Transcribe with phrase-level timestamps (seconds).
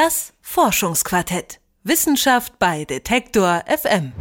[0.00, 1.58] Das Forschungsquartett.
[1.82, 4.12] Wissenschaft bei Detektor FM.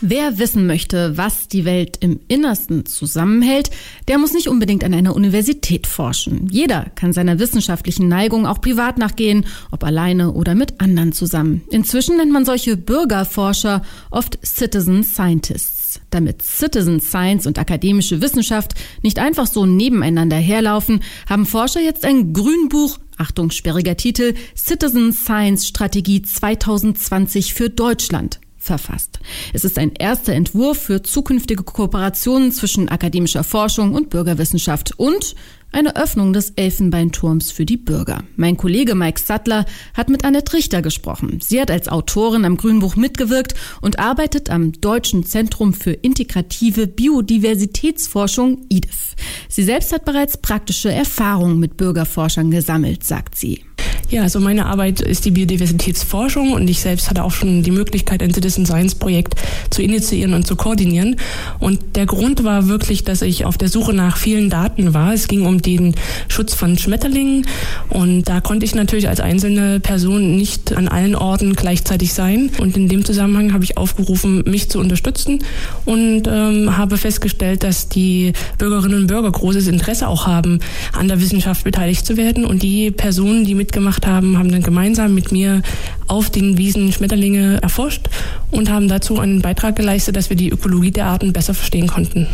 [0.00, 3.68] Wer wissen möchte, was die Welt im Innersten zusammenhält,
[4.08, 6.48] der muss nicht unbedingt an einer Universität forschen.
[6.50, 11.60] Jeder kann seiner wissenschaftlichen Neigung auch privat nachgehen, ob alleine oder mit anderen zusammen.
[11.68, 16.00] Inzwischen nennt man solche Bürgerforscher oft Citizen Scientists.
[16.08, 18.72] Damit Citizen Science und akademische Wissenschaft
[19.02, 25.66] nicht einfach so nebeneinander herlaufen, haben Forscher jetzt ein Grünbuch Achtung, sperriger Titel, Citizen Science
[25.66, 29.20] Strategie 2020 für Deutschland verfasst.
[29.52, 35.34] Es ist ein erster Entwurf für zukünftige Kooperationen zwischen akademischer Forschung und Bürgerwissenschaft und
[35.70, 38.24] eine Öffnung des Elfenbeinturms für die Bürger.
[38.36, 41.40] Mein Kollege Mike Sattler hat mit Annette Richter gesprochen.
[41.42, 48.66] Sie hat als Autorin am Grünbuch mitgewirkt und arbeitet am Deutschen Zentrum für integrative Biodiversitätsforschung
[48.70, 49.14] IDEF.
[49.48, 53.62] Sie selbst hat bereits praktische Erfahrungen mit Bürgerforschern gesammelt, sagt sie.
[54.10, 58.22] Ja, also meine Arbeit ist die Biodiversitätsforschung und ich selbst hatte auch schon die Möglichkeit,
[58.22, 59.34] ein Citizen Science Projekt
[59.68, 61.16] zu initiieren und zu koordinieren.
[61.60, 65.12] Und der Grund war wirklich, dass ich auf der Suche nach vielen Daten war.
[65.12, 65.94] Es ging um den
[66.28, 67.46] Schutz von Schmetterlingen
[67.90, 72.50] und da konnte ich natürlich als einzelne Person nicht an allen Orten gleichzeitig sein.
[72.58, 75.44] Und in dem Zusammenhang habe ich aufgerufen, mich zu unterstützen
[75.84, 80.60] und ähm, habe festgestellt, dass die Bürgerinnen und Bürger großes Interesse auch haben,
[80.94, 82.46] an der Wissenschaft beteiligt zu werden.
[82.46, 85.62] Und die Personen, die mitgemacht gemacht haben, haben dann gemeinsam mit mir
[86.06, 88.08] auf den Wiesen Schmetterlinge erforscht
[88.50, 92.26] und haben dazu einen Beitrag geleistet, dass wir die Ökologie der Arten besser verstehen konnten.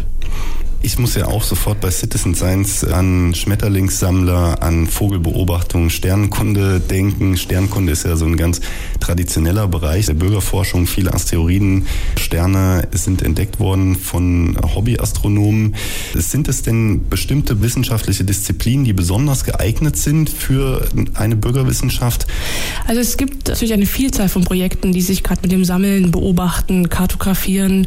[0.84, 7.38] Ich muss ja auch sofort bei Citizen Science an Schmetterlingssammler, an Vogelbeobachtung, Sternkunde denken.
[7.38, 8.60] Sternkunde ist ja so ein ganz
[9.00, 10.86] traditioneller Bereich der Bürgerforschung.
[10.86, 11.86] Viele Asteroiden,
[12.20, 15.74] Sterne sind entdeckt worden von Hobbyastronomen.
[16.12, 22.26] Sind es denn bestimmte wissenschaftliche Disziplinen, die besonders geeignet sind für eine Bürgerwissenschaft?
[22.86, 26.90] Also es gibt natürlich eine Vielzahl von Projekten, die sich gerade mit dem Sammeln, Beobachten,
[26.90, 27.86] Kartografieren,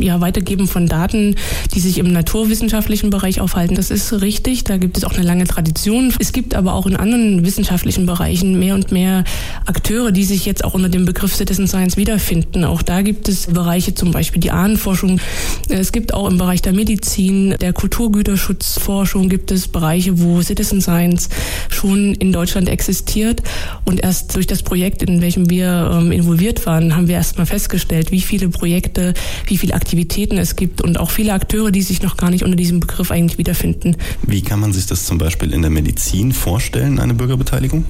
[0.00, 1.36] ja, Weitergeben von Daten,
[1.72, 3.74] die sich im Natur naturwissenschaftlichen Bereich aufhalten.
[3.74, 6.14] Das ist richtig, da gibt es auch eine lange Tradition.
[6.18, 9.24] Es gibt aber auch in anderen wissenschaftlichen Bereichen mehr und mehr
[9.66, 12.64] Akteure, die sich jetzt auch unter dem Begriff Citizen Science wiederfinden.
[12.64, 15.20] Auch da gibt es Bereiche, zum Beispiel die Ahnenforschung.
[15.68, 21.28] Es gibt auch im Bereich der Medizin, der Kulturgüterschutzforschung gibt es Bereiche, wo Citizen Science
[21.68, 23.42] schon in Deutschland existiert.
[23.84, 27.44] Und erst durch das Projekt, in welchem wir ähm, involviert waren, haben wir erst mal
[27.44, 29.12] festgestellt, wie viele Projekte,
[29.46, 32.54] wie viele Aktivitäten es gibt und auch viele Akteure, die sich noch gar nicht unter
[32.54, 33.96] diesem Begriff eigentlich wiederfinden.
[34.24, 37.84] Wie kann man sich das zum Beispiel in der Medizin vorstellen, eine Bürgerbeteiligung?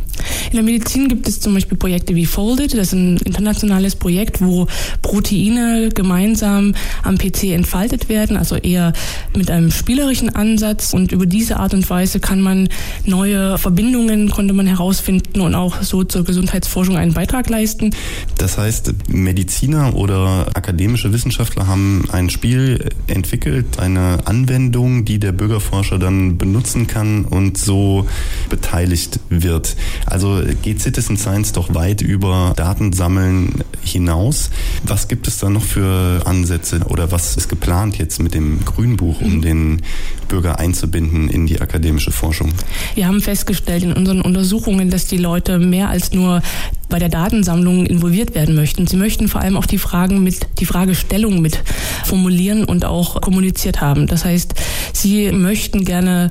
[0.50, 4.40] In der Medizin gibt es zum Beispiel Projekte wie Folded, das ist ein internationales Projekt,
[4.40, 4.68] wo
[5.02, 8.94] Proteine gemeinsam am PC entfaltet werden, also eher
[9.36, 10.94] mit einem spielerischen Ansatz.
[10.94, 12.70] Und über diese Art und Weise kann man
[13.04, 17.90] neue Verbindungen, konnte man herausfinden und auch so zur Gesundheitsforschung einen Beitrag leisten.
[18.38, 25.98] Das heißt, Mediziner oder akademische Wissenschaftler haben ein Spiel entwickelt, eine Anwendung, die der Bürgerforscher
[25.98, 28.06] dann benutzen kann und so
[28.48, 29.76] beteiligt wird.
[30.06, 34.50] Also geht Citizen Science doch weit über Datensammeln hinaus.
[34.84, 39.20] Was gibt es da noch für Ansätze oder was ist geplant jetzt mit dem Grünbuch,
[39.20, 39.82] um den
[40.28, 42.52] Bürger einzubinden in die akademische Forschung?
[42.94, 46.42] Wir haben festgestellt in unseren Untersuchungen, dass die Leute mehr als nur
[46.92, 48.86] bei der Datensammlung involviert werden möchten.
[48.86, 51.58] Sie möchten vor allem auch die Fragen mit, die Fragestellung mit
[52.04, 54.06] formulieren und auch kommuniziert haben.
[54.06, 54.54] Das heißt,
[54.92, 56.30] sie möchten gerne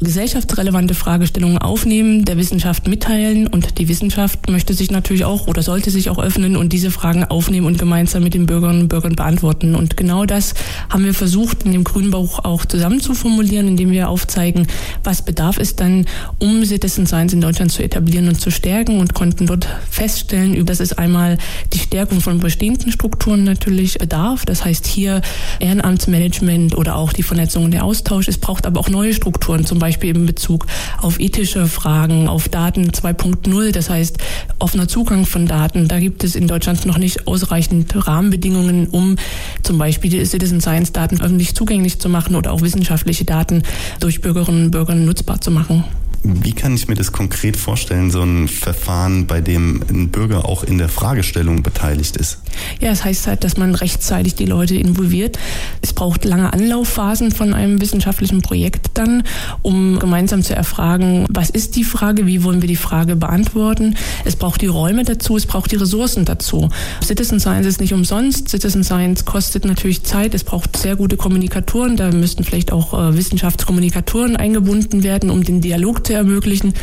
[0.00, 5.90] gesellschaftsrelevante Fragestellungen aufnehmen, der Wissenschaft mitteilen und die Wissenschaft möchte sich natürlich auch oder sollte
[5.90, 9.74] sich auch öffnen und diese Fragen aufnehmen und gemeinsam mit den Bürgerinnen und Bürgern beantworten.
[9.74, 10.54] Und genau das
[10.90, 14.66] haben wir versucht in dem Grünbuch auch zusammen zu formulieren, indem wir aufzeigen,
[15.02, 16.04] was bedarf es dann,
[16.38, 20.80] um Citizen Science in Deutschland zu etablieren und zu stärken und konnten dort feststellen, dass
[20.80, 21.38] es einmal
[21.72, 24.44] die Stärkung von bestehenden Strukturen natürlich bedarf.
[24.44, 25.22] Das heißt hier
[25.60, 28.28] Ehrenamtsmanagement oder auch die Vernetzung und der Austausch.
[28.28, 30.66] Es braucht aber auch neue Strukturen, zum Beispiel Beispiel in Bezug
[31.00, 34.18] auf ethische Fragen, auf Daten 2.0, das heißt
[34.58, 35.86] offener Zugang von Daten.
[35.86, 39.14] Da gibt es in Deutschland noch nicht ausreichend Rahmenbedingungen, um
[39.62, 43.62] zum Beispiel die Citizen Science Daten öffentlich zugänglich zu machen oder auch wissenschaftliche Daten
[44.00, 45.84] durch Bürgerinnen und Bürger nutzbar zu machen.
[46.28, 50.64] Wie kann ich mir das konkret vorstellen, so ein Verfahren, bei dem ein Bürger auch
[50.64, 52.40] in der Fragestellung beteiligt ist?
[52.80, 55.38] Ja, es das heißt halt, dass man rechtzeitig die Leute involviert.
[55.82, 59.22] Es braucht lange Anlaufphasen von einem wissenschaftlichen Projekt dann,
[59.62, 63.94] um gemeinsam zu erfragen, was ist die Frage, wie wollen wir die Frage beantworten.
[64.24, 66.70] Es braucht die Räume dazu, es braucht die Ressourcen dazu.
[67.04, 68.48] Citizen Science ist nicht umsonst.
[68.48, 70.34] Citizen Science kostet natürlich Zeit.
[70.34, 71.96] Es braucht sehr gute Kommunikatoren.
[71.96, 76.74] Da müssten vielleicht auch äh, Wissenschaftskommunikatoren eingebunden werden, um den Dialog zu ermöglichen.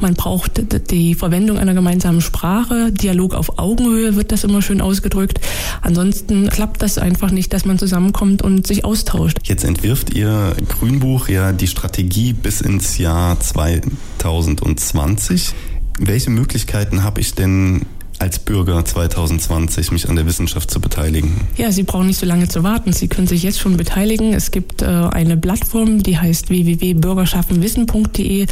[0.00, 2.92] Man braucht die Verwendung einer gemeinsamen Sprache.
[2.92, 5.40] Dialog auf Augenhöhe wird das immer schön ausgedrückt.
[5.80, 9.38] Ansonsten klappt das einfach nicht, dass man zusammenkommt und sich austauscht.
[9.44, 15.54] Jetzt entwirft Ihr Grünbuch ja die Strategie bis ins Jahr 2020.
[15.98, 17.82] Welche Möglichkeiten habe ich denn
[18.18, 21.40] als Bürger 2020 mich an der Wissenschaft zu beteiligen?
[21.56, 22.92] Ja, Sie brauchen nicht so lange zu warten.
[22.92, 24.32] Sie können sich jetzt schon beteiligen.
[24.32, 28.42] Es gibt äh, eine Plattform, die heißt www.bürgerschaffenwissen.de.
[28.42, 28.46] Äh,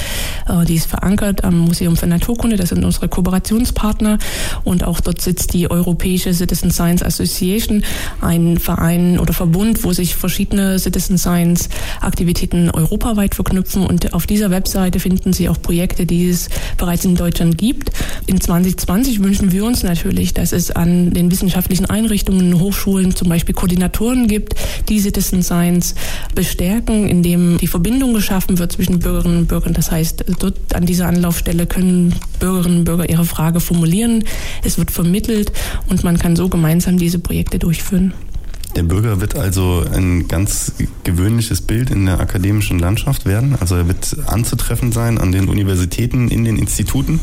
[0.66, 2.56] die ist verankert am Museum für Naturkunde.
[2.56, 4.18] Das sind unsere Kooperationspartner.
[4.64, 7.84] Und auch dort sitzt die Europäische Citizen Science Association,
[8.20, 11.68] ein Verein oder Verbund, wo sich verschiedene Citizen Science
[12.00, 13.86] Aktivitäten europaweit verknüpfen.
[13.86, 17.90] Und auf dieser Webseite finden Sie auch Projekte, die es bereits in Deutschland gibt.
[18.26, 23.55] In 2020 wünschen wir uns natürlich, dass es an den wissenschaftlichen Einrichtungen, Hochschulen zum Beispiel
[23.55, 24.55] Koordinatoren gibt,
[24.88, 25.94] die Citizen Science
[26.35, 29.75] bestärken, indem die Verbindung geschaffen wird zwischen Bürgerinnen und Bürgern.
[29.75, 34.25] Das heißt, dort an dieser Anlaufstelle können Bürgerinnen und Bürger ihre Frage formulieren.
[34.64, 35.53] Es wird vermittelt
[35.88, 38.14] und man kann so gemeinsam diese Projekte durchführen.
[38.76, 40.73] Der Bürger wird also ein ganz
[41.03, 43.56] gewöhnliches Bild in der akademischen Landschaft werden.
[43.58, 47.19] Also er wird anzutreffen sein an den Universitäten, in den Instituten.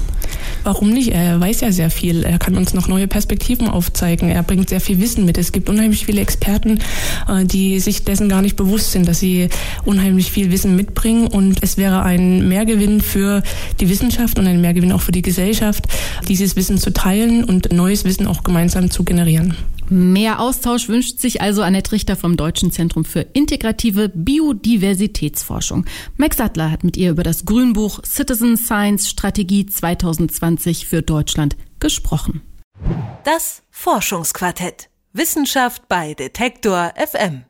[0.63, 1.09] Warum nicht?
[1.09, 2.23] Er weiß ja sehr viel.
[2.23, 4.29] Er kann uns noch neue Perspektiven aufzeigen.
[4.29, 5.37] Er bringt sehr viel Wissen mit.
[5.37, 6.79] Es gibt unheimlich viele Experten,
[7.27, 9.49] äh, die sich dessen gar nicht bewusst sind, dass sie
[9.85, 11.27] unheimlich viel Wissen mitbringen.
[11.27, 13.43] Und es wäre ein Mehrgewinn für
[13.79, 15.85] die Wissenschaft und ein Mehrgewinn auch für die Gesellschaft,
[16.27, 19.55] dieses Wissen zu teilen und neues Wissen auch gemeinsam zu generieren.
[19.89, 25.85] Mehr Austausch wünscht sich also Annette Richter vom Deutschen Zentrum für integrative Biodiversitätsforschung.
[26.17, 32.41] Max Sattler hat mit ihr über das Grünbuch Citizen Science Strategie 2020 für Deutschland gesprochen.
[33.23, 34.89] Das Forschungsquartett.
[35.13, 37.47] Wissenschaft bei Detektor FM.